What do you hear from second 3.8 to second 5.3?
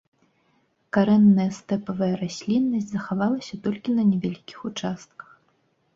на невялікіх участках.